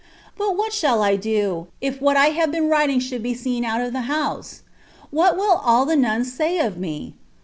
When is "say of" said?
6.33-6.75